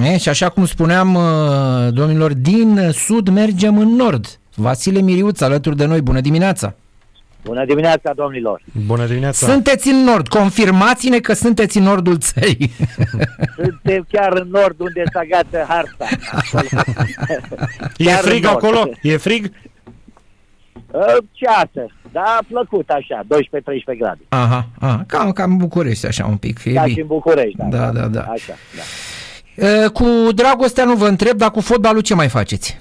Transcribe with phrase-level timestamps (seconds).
[0.00, 1.22] E, și așa cum spuneam, uh,
[1.92, 4.26] domnilor, din sud mergem în nord.
[4.54, 6.74] Vasile Miriuț alături de noi, bună dimineața!
[7.44, 8.62] Bună dimineața, domnilor!
[8.86, 9.46] Bună dimineața!
[9.46, 12.70] Sunteți în nord, confirmați-ne că sunteți în nordul țării.
[13.62, 16.06] Suntem chiar în nord, unde s-a gata harta.
[17.96, 18.56] e Chiar în frig nord.
[18.56, 18.88] acolo?
[19.02, 19.50] E frig?
[20.90, 23.26] Uh, Ceață, dar a plăcut așa, 12-13
[23.98, 24.20] grade.
[24.28, 26.64] Aha, aha, cam, cam în București, așa un pic.
[26.64, 27.00] E Ca și bine.
[27.00, 27.56] în București.
[27.68, 28.20] Da, da, da.
[28.20, 28.82] Așa, da.
[29.56, 32.80] E, Cu dragostea nu vă întreb, dar cu fotbalul ce mai faceți?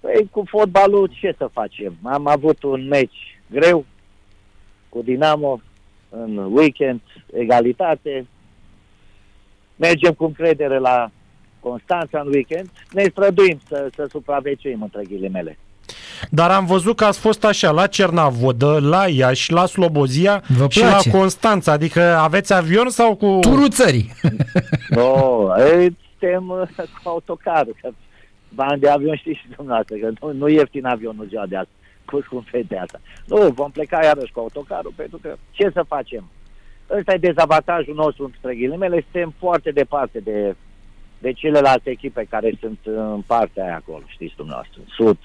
[0.00, 1.96] Păi cu fotbalul ce să facem?
[2.02, 3.84] Am avut un meci greu
[4.88, 5.60] cu Dinamo
[6.08, 7.00] în weekend,
[7.32, 8.26] egalitate.
[9.76, 11.10] Mergem cu încredere la
[11.60, 12.70] Constanța în weekend.
[12.92, 15.58] Ne străduim să, să supraviețuim între ghilimele.
[16.30, 20.80] Dar am văzut că ați fost așa la Cernavodă, la Iași, la Slobozia Vă și
[20.80, 21.08] place?
[21.10, 21.72] la Constanța.
[21.72, 23.38] Adică aveți avion sau cu...
[23.40, 24.12] Turul țării.
[24.88, 27.76] No, e, suntem uh, cu autocarul.
[27.80, 27.90] Că
[28.54, 31.68] bani de avion știți și dumneavoastră, că nu, nu ieftin avionul ziua de azi,
[32.04, 33.00] cu scumpețe asta.
[33.26, 36.24] Nu, vom pleca iarăși cu autocarul, pentru că ce să facem?
[36.98, 40.56] Ăsta e dezavantajul nostru, între ghilimele, suntem foarte departe de,
[41.18, 45.18] de celelalte echipe care sunt în partea aia acolo, știți dumneavoastră, sud,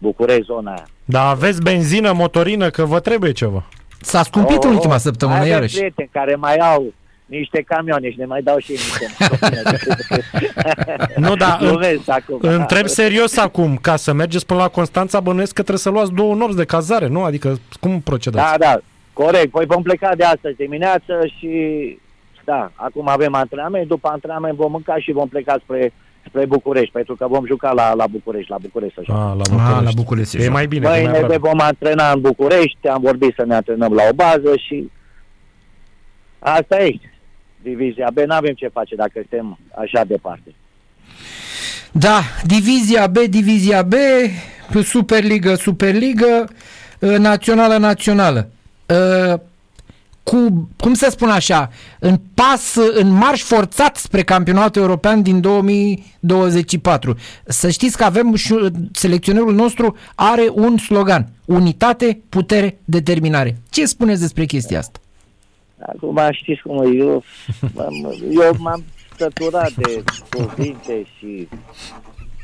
[0.00, 0.86] București, zona aia.
[1.04, 3.64] Dar aveți benzină, motorină, că vă trebuie ceva.
[4.00, 5.76] S-a scumpit în ultima mai săptămână, avem iarăși.
[5.76, 6.92] prieteni care mai au
[7.26, 9.06] niște camioane și ne mai dau și ei niște
[11.16, 12.38] Nu, da, în- Glumesc acum.
[12.40, 16.34] Întreb serios acum, ca să mergeți până la Constanța, bănuiesc că trebuie să luați două
[16.34, 17.22] nopți de cazare, nu?
[17.22, 18.50] Adică cum procedați?
[18.58, 18.78] Da, da,
[19.12, 19.50] corect.
[19.50, 21.48] Păi vom pleca de astăzi dimineață și
[22.44, 25.92] da, acum avem antrenament, după antrenament vom mânca și vom pleca spre,
[26.28, 29.20] spre București, pentru că vom juca la, la București, la București să jucăm.
[29.20, 29.74] Ah, la București.
[29.76, 30.56] Ah, la București se E joacă.
[30.56, 30.84] mai bine.
[30.84, 31.48] că e mai Mâine ne aproape.
[31.48, 34.90] vom antrena în București, am vorbit să ne antrenăm la o bază și
[36.38, 36.98] asta e.
[37.62, 40.54] Divizia B, n-avem ce face dacă suntem așa departe.
[41.92, 43.92] Da, Divizia B, Divizia B,
[44.82, 46.48] Superligă, Superligă,
[47.00, 48.50] uh, Națională, Națională.
[50.24, 55.40] Uh, Cu, cum să spun așa, în pas, în marș forțat spre campionatul european din
[55.40, 57.14] 2024.
[57.44, 63.56] Să știți că avem și uh, selecționerul nostru are un slogan, unitate, putere, determinare.
[63.70, 64.98] Ce spuneți despre chestia asta?
[65.86, 67.22] Acum știți cum e, eu,
[67.74, 68.84] m-am- eu m-am
[69.16, 71.48] săturat de cuvinte și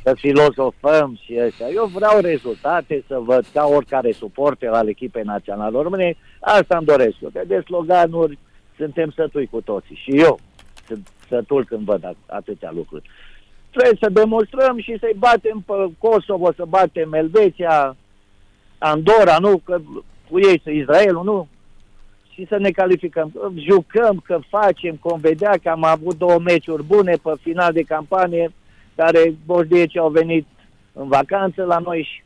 [0.02, 1.66] să filozofăm și ăștia.
[1.74, 6.16] Eu vreau rezultate să văd ca oricare suporter al echipei naționale române.
[6.40, 7.28] Asta îmi doresc eu.
[7.32, 8.38] Că de sloganuri
[8.76, 10.00] suntem sătui cu toții.
[10.02, 10.38] Și eu
[10.86, 13.10] sunt sătul când văd at- atâtea lucruri.
[13.70, 17.96] Trebuie să demonstrăm și să-i batem pe Kosovo, să batem Elveția,
[18.78, 19.60] Andorra, nu?
[19.64, 19.78] Că
[20.30, 21.48] cu ei să Israelul, nu?
[22.36, 23.32] și să ne calificăm.
[23.54, 27.82] Jucăm, că facem, că vom vedea că am avut două meciuri bune pe final de
[27.82, 28.52] campanie,
[28.94, 30.46] care boșdieci au venit
[30.92, 32.22] în vacanță la noi și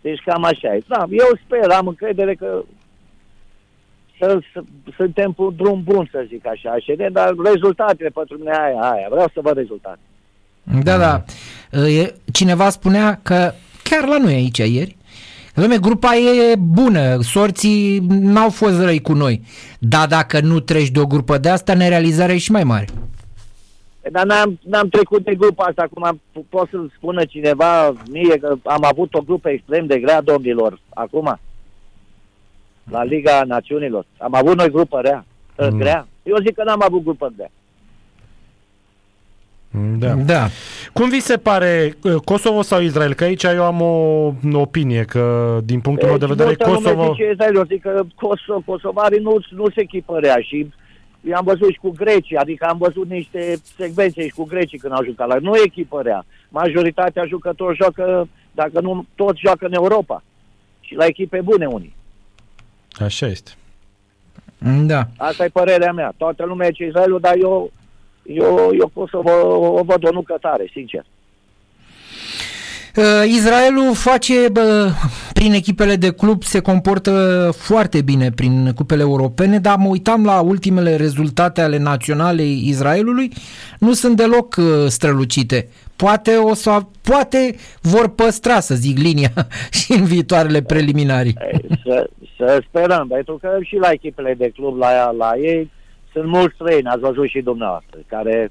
[0.00, 0.82] deci cam așa e.
[0.86, 2.64] Da, eu sper, am încredere că să, să,
[4.96, 8.80] suntem pe un drum bun, să zic așa, și de, dar rezultatele pentru mine aia,
[8.80, 9.98] aia, vreau să văd rezultate.
[10.82, 11.24] Da, da.
[11.86, 14.96] E, Cineva spunea că chiar la noi aici ieri,
[15.54, 19.42] Lume, grupa e bună, sorții n-au fost răi cu noi.
[19.78, 22.86] Dar dacă nu treci de o grupă de asta, nerealizarea e și mai mare.
[24.10, 28.54] Dar n-am, n-am trecut de grupa asta, acum am, pot să spună cineva mie că
[28.64, 31.38] am avut o grupă extrem de grea, domnilor, acum,
[32.90, 34.04] la Liga Națiunilor.
[34.18, 35.24] Am avut noi grupă rea,
[35.60, 35.68] Mm.
[35.72, 35.78] mm.
[35.78, 36.06] grea.
[36.22, 37.50] Eu zic că n-am avut grupă grea.
[39.98, 40.14] Da.
[40.14, 40.48] Da.
[40.92, 43.14] Cum vi se pare uh, Kosovo sau Israel?
[43.14, 46.94] Că aici eu am o opinie că din punctul meu de Deci, vedere multă lume
[46.94, 47.12] Kosovo...
[47.12, 50.66] Zice, Israel, eu zic că Kosovo, kosovarii nu, nu se echipărea și
[51.28, 55.04] i-am văzut și cu grecii, adică am văzut niște secvențe și cu grecii când au
[55.04, 56.24] jucat la Nu echipărea.
[56.48, 60.22] Majoritatea jucători joacă, dacă nu toți joacă în Europa.
[60.80, 61.94] Și la echipe bune unii.
[63.00, 63.50] Așa este.
[64.86, 65.06] Da.
[65.16, 66.14] Asta e părerea mea.
[66.16, 67.72] Toată lumea e ce Israelul, dar eu,
[68.22, 71.04] eu, eu pot să vă, o văd o nucă tare, sincer.
[73.00, 74.90] Uh, Israelul face, bă,
[75.32, 77.10] prin echipele de club, se comportă
[77.56, 83.32] foarte bine prin cupele europene, dar mă uitam la ultimele rezultate ale naționale Israelului,
[83.78, 85.68] nu sunt deloc uh, strălucite.
[85.96, 89.32] Poate, o să, poate vor păstra, să zic, linia
[89.78, 91.36] și în viitoarele preliminarii.
[91.52, 95.70] Ei, Să, să sperăm, pentru că și la echipele de club, la, la ei,
[96.12, 98.50] sunt mulți străini, ați văzut și dumneavoastră, care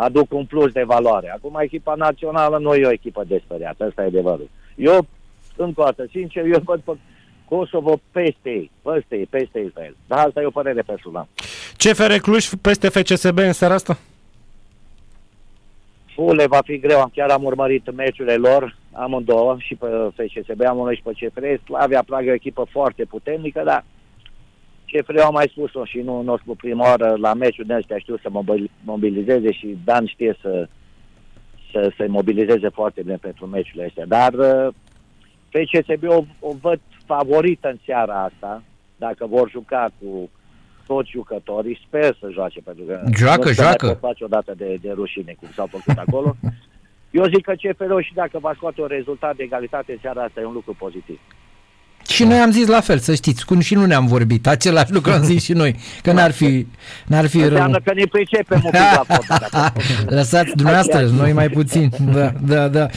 [0.00, 1.30] aduc un plus de valoare.
[1.30, 4.48] Acum echipa națională nu e o echipă desperiată, ăsta e adevărul.
[4.74, 5.06] Eu,
[5.56, 6.92] încă o dată, sincer, eu văd pe
[7.48, 9.96] Kosovo peste ei, peste ei, peste Israel.
[10.06, 11.28] Dar asta e o părere personală.
[11.76, 13.98] CFR Cluj peste FCSB în seara asta?
[16.16, 20.92] Ule va fi greu, am chiar am urmărit meciurile lor, amândouă, și pe FCSB, amândouă
[20.92, 21.44] și pe CFR.
[21.64, 23.84] Slavia Praga e o echipă foarte puternică, dar
[24.92, 27.98] CFR am mai spus-o și nu, nu o spun prima oară, la meciul de ăștia
[27.98, 30.68] știu să mobil- mobilizeze și Dan știe să,
[31.72, 34.06] să se mobilizeze foarte bine pentru meciurile astea.
[34.06, 34.74] Dar uh,
[35.48, 38.62] FCSB o, o văd favorită în seara asta,
[38.96, 40.30] dacă vor juca cu
[40.86, 43.86] toți jucătorii, sper să joace, pentru că Joacă, nu se joacă.
[43.86, 46.36] mai pot face odată de, de rușine, cum s-au făcut acolo.
[47.18, 50.40] Eu zic că CFR și dacă va scoate un rezultat de egalitate în seara asta
[50.40, 51.20] e un lucru pozitiv.
[52.20, 55.12] Și noi am zis la fel, să știți, cum și nu ne-am vorbit, același lucru
[55.12, 56.66] am zis și noi, că n-ar fi,
[57.06, 57.48] n-ar fi rău.
[57.48, 59.72] Înseamnă că ne pricepem un pic la fotbal.
[60.18, 61.90] Lăsați dumneavoastră, Așa noi mai puțin.
[62.12, 62.88] Da, da, da.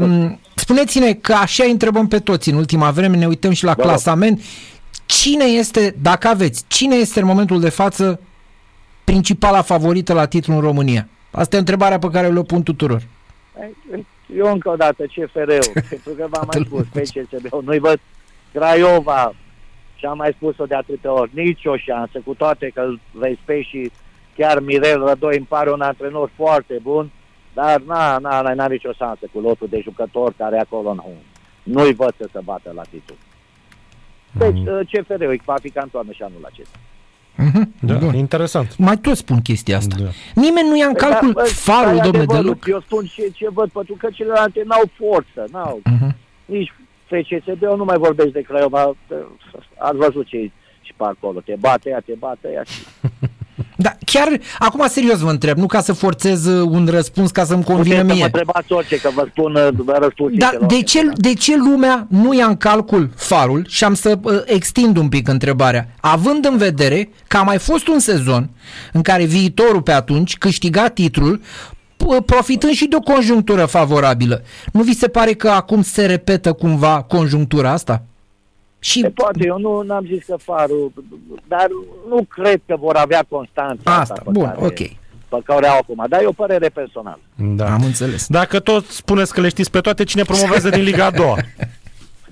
[0.00, 3.74] Um, spuneți-ne că așa îi întrebăm pe toți în ultima vreme, ne uităm și la
[3.74, 3.82] Da.
[3.82, 4.42] clasament.
[5.06, 8.20] Cine este, dacă aveți, cine este în momentul de față
[9.04, 11.08] principala favorită la titlul în România?
[11.30, 13.02] Asta e întrebarea pe care o pun tuturor.
[14.38, 18.00] Eu încă o dată, CFR-ul, pentru că v-am mai spus, PCSB-ul, nu-i văd
[18.52, 19.34] Craiova,
[19.94, 23.66] și am mai spus-o de atâtea ori, nici o șansă, cu toate că îl respect
[23.68, 23.90] și
[24.36, 27.10] chiar Mirel Rădoi îmi pare un antrenor foarte bun,
[27.54, 31.12] dar na, na, na, n-are nicio șansă cu lotul de jucători care acolo nu,
[31.62, 33.14] nu-i văd să se bată la titlu.
[34.32, 34.70] Deci, Mhm.
[34.70, 34.82] mm.
[34.92, 36.78] CFR-ul va fi ca în toamnă și anul acesta.
[37.36, 38.14] Mhm, Da, bun.
[38.14, 38.76] interesant.
[38.78, 39.96] Mai toți spun chestia asta.
[39.98, 40.08] Da.
[40.34, 42.66] Nimeni nu ia în Păi, calcul dar, bă, farul, stai domnule, adevărul, deloc.
[42.66, 45.80] Eu spun ce, ce văd, pentru că celelalte n-au forță, n-au.
[45.84, 46.16] Mhm.
[46.44, 46.72] Nici
[47.16, 48.94] FCSB-ul nu mai vorbești de Craiova,
[49.78, 50.50] ați văzut ce
[50.80, 52.80] și pe acolo, te bate ea, te bate ea și
[53.76, 54.28] Da, chiar,
[54.58, 58.00] acum serios vă întreb, nu ca să forțez uh, un răspuns ca să-mi convină puteți
[58.00, 58.24] să mă mie.
[58.24, 60.66] întrebați orice, că vă spun, uh, vă răspund Dar celor.
[60.66, 64.96] de ce, de ce lumea nu ia în calcul farul și am să uh, extind
[64.96, 68.50] un pic întrebarea, având în vedere că a mai fost un sezon
[68.92, 71.76] în care viitorul pe atunci câștiga titlul p-
[72.26, 74.42] profitând și de o conjunctură favorabilă.
[74.72, 78.02] Nu vi se pare că acum se repetă cumva conjunctura asta?
[78.78, 80.92] Și Se poate, eu nu am zis că farul,
[81.48, 81.66] dar
[82.08, 84.78] nu cred că vor avea constanța asta, pe bun, care, ok.
[85.28, 87.20] pe care o au acum, dar e o părere personală.
[87.34, 87.72] Da.
[87.72, 88.26] Am înțeles.
[88.26, 91.36] Dacă tot spuneți că le știți pe toate, cine promovează din Liga a doua?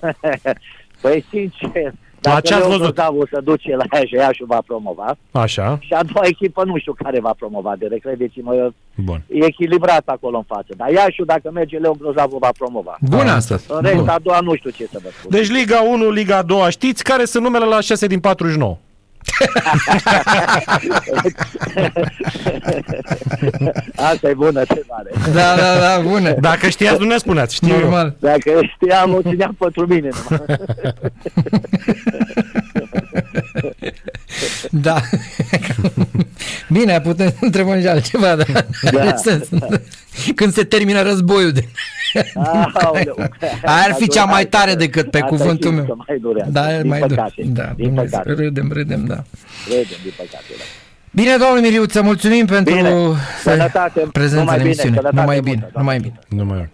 [1.00, 2.94] Păi, sincer, La dacă ce ați Leon văzut?
[2.94, 6.92] Grozavu se duce la Iași, Iașiul va promova, Așa, și a doua echipă nu știu
[6.92, 9.22] care va promova, de credeți-mă, eu bun.
[9.28, 10.72] e echilibrat acolo în față.
[10.76, 12.96] Dar Iașiul, dacă merge Leon Grozavu, va promova.
[13.00, 13.54] Bun Am asta.
[13.54, 13.66] înțeles.
[13.78, 14.08] În rest, Bun.
[14.08, 15.30] a doua nu știu ce să vă spun.
[15.30, 18.76] Deci Liga 1, Liga a doua, știți care sunt numele la 6 din 49?
[24.10, 25.10] Asta e bună întrebare.
[25.32, 26.34] Da, da, da, bună.
[26.40, 27.80] Dacă știați, nu ne spuneați, știu eu.
[27.80, 28.14] Normal.
[28.18, 30.58] Dacă știam, o țineam pentru mine numai.
[34.70, 35.00] Da.
[36.68, 39.00] Bine, putem să întrebăm și altceva, dar Da.
[39.00, 39.48] are sens.
[40.34, 41.52] Când se termină războiul.
[41.52, 41.68] De...
[42.72, 43.16] Aoleu.
[43.64, 45.84] Ar fi cea mai tare decât pe Asta cuvântul știu meu.
[45.84, 46.50] că mai durează.
[46.50, 47.42] Da, din mai păcate.
[47.46, 48.42] Da, din Dumnezeu, păcate.
[48.42, 49.22] râdem, râdem, da.
[49.64, 50.64] Credem, din păcate, da.
[51.12, 52.94] Bine, domnul Miriuță, mulțumim pentru Bine.
[53.42, 54.94] Sănătate, prezența numai în bine, emisiune.
[54.96, 55.78] sănătate Numai multă, bine, doamne.
[55.78, 56.18] numai bine.
[56.28, 56.70] Nu mai e.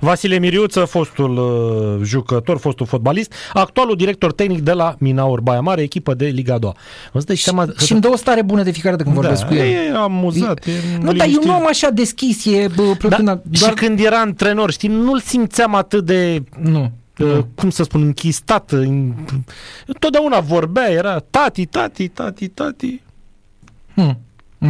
[0.00, 5.82] Vasile Miriuță, fostul uh, jucător, fostul fotbalist, actualul director tehnic de la Minaur Baia Mare,
[5.82, 6.72] echipă de Liga 2.
[7.12, 9.48] Vă dați seama Și îmi dă o stare bună de fiecare dată când vorbesc da,
[9.48, 9.66] cu el.
[9.66, 11.44] e amuzat, e Nu, dar eu liniștit.
[11.44, 13.72] nu am așa deschis, e bă, da, plăcând, Și doar...
[13.72, 16.90] când era antrenor, știi, nu-l simțeam atât de, Nu.
[17.18, 18.70] uh, cum să spun, închistat.
[18.72, 19.12] în-
[19.98, 23.02] Totdeauna vorbea, era tati, tati, tati, tati.
[23.94, 24.18] Hm.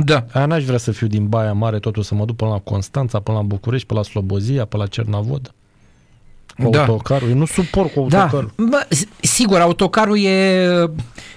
[0.05, 0.25] Da.
[0.33, 3.19] Aia n-aș vrea să fiu din Baia Mare, totul să mă duc până la Constanța,
[3.21, 5.53] până la București, până la Slobozia, până la Cernavod.
[6.63, 6.85] Cu Da.
[6.85, 7.29] autocarul.
[7.29, 8.53] Eu nu suport cu Da, autocarul.
[8.57, 10.67] bă, s- sigur, autocarul e,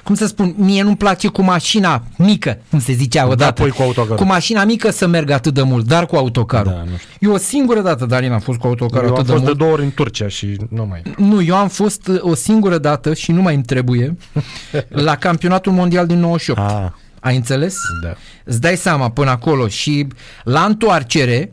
[0.03, 3.37] cum să spun, mie nu-mi place cu mașina mică, cum se zicea odată.
[3.39, 4.15] Da, apoi cu autocarul.
[4.15, 6.71] Cu mașina mică să merg atât de mult, dar cu autocarul.
[6.71, 7.09] Da, nu știu.
[7.29, 9.51] Eu o singură dată, Darin, am fost cu autocarul Eu am atât fost de de
[9.51, 9.57] mult.
[9.57, 11.01] două ori în Turcia și nu mai...
[11.17, 14.17] Nu, eu am fost uh, o singură dată și nu mai îmi trebuie
[15.07, 16.59] la campionatul mondial din 98.
[16.59, 16.87] Ah,
[17.19, 17.75] Ai înțeles?
[18.03, 18.13] da.
[18.43, 20.07] Îți dai seama până acolo și
[20.43, 21.51] la întoarcere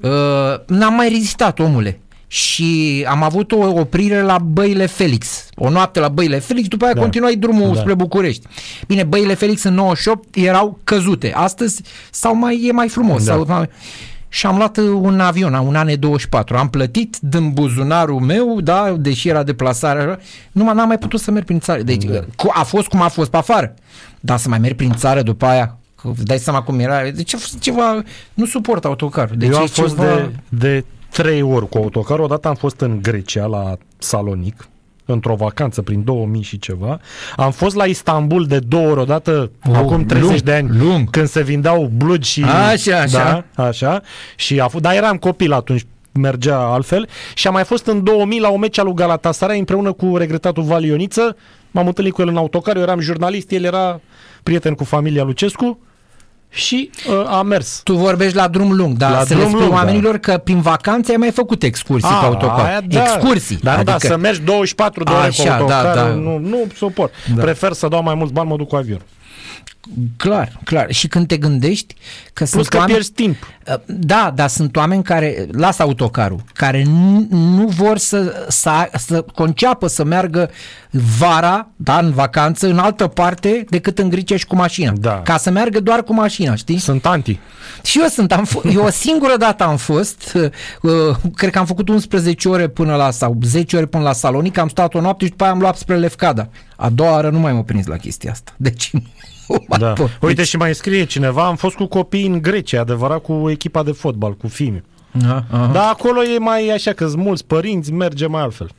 [0.00, 0.10] uh,
[0.66, 2.00] n-am mai rezistat, omule.
[2.30, 5.48] Și am avut o oprire la Băile Felix.
[5.54, 7.00] O noapte la Băile Felix, după aia Da.
[7.00, 7.80] continuai drumul Da.
[7.80, 8.46] spre București.
[8.86, 11.32] Bine, Băile Felix în 98 erau căzute.
[11.34, 13.24] Astăzi sau mai e mai frumos.
[13.24, 13.32] Da.
[13.32, 13.68] Sau, mai...
[14.28, 16.56] Și am luat uh, un avion, un an 24.
[16.56, 20.18] Am plătit din buzunarul meu, da, deși era deplasare, așa,
[20.52, 21.82] numai n-am mai putut să merg prin țară.
[21.82, 22.20] Deci Da.
[22.36, 23.74] cu- a fost cum a fost pe afară.
[24.20, 27.10] Dar să mai merg prin țară după aia, că îți dai seama cum era.
[27.10, 28.02] Deci a fost ceva,
[28.34, 29.36] nu suport autocarul.
[29.36, 30.14] Deci Eu am e fost ceva...
[30.14, 32.24] de, de trei ori cu autocarul.
[32.24, 34.68] Odată am fost în Grecia, la Salonic.
[35.04, 37.00] într-o vacanță prin 2000 și ceva.
[37.36, 41.10] Am fost la Istanbul de două ori odată, Oh, acum 30 lung, de ani, lung.
[41.10, 42.42] când se vindeau blugi și...
[42.42, 43.44] Așa, așa.
[43.54, 44.00] Da, așa.
[44.36, 47.08] Și a f- dar eram copil atunci, mergea altfel.
[47.34, 50.62] Și am mai fost în 2000 la o meci al lui Galatasaray împreună cu regretatul
[50.62, 51.36] Valioniță.
[51.70, 54.00] M-am întâlnit cu el în autocar, eu eram jurnalist, el era
[54.42, 55.78] prieten cu familia Lucescu
[56.50, 57.80] și uh, a mers.
[57.84, 59.76] Tu vorbești la drum lung, dar La să drum le spui lung, da.
[59.76, 62.64] oamenilor că prin vacanțe ai mai făcut excursii A, cu autocar.
[62.66, 63.02] aia da.
[63.02, 63.58] Excursii.
[63.62, 63.90] Dar adică...
[63.90, 66.08] adică, da, să mergi 24 de ore Așa, cu autocar, da, da.
[66.08, 67.12] nu, nu suport.
[67.34, 67.42] Da.
[67.42, 69.00] Prefer să dau mai mulți bani, mă duc cu avion.
[70.16, 70.92] Clar, clar.
[70.92, 71.94] Și când te gândești
[72.32, 72.92] că Plus sunt că oameni...
[72.92, 73.36] pierzi timp.
[73.86, 79.86] Da, dar sunt oameni care, lasă autocarul, care nu, nu vor să, să, să conceapă
[79.86, 80.50] să meargă
[81.18, 84.92] vara, da, în vacanță, în altă parte decât în Grecia și cu mașina.
[84.92, 85.22] Da.
[85.22, 86.78] Ca să meargă doar cu mașina, știi?
[86.78, 87.38] Sunt anti.
[87.82, 90.36] Și eu sunt, am f- eu o singură dată am fost,
[90.82, 94.58] uh, cred că am făcut 11 ore până la, sau 10 ore până la Salonic,
[94.58, 96.48] am stat o noapte și după aia am luat spre Lefcada.
[96.76, 98.52] A doua oară nu mai m-am prins la chestia asta.
[98.56, 99.02] Deci nu
[99.68, 99.92] mai Da.
[99.92, 100.10] pot.
[100.20, 103.92] Uite și mai scrie cineva, am fost cu copii în Grecia, adevărat, cu echipa de
[103.92, 104.82] fotbal, cu fimi.
[105.22, 105.70] Aha, aha.
[105.72, 108.70] Dar acolo e mai așa că sunt mulți părinți, merge mai altfel.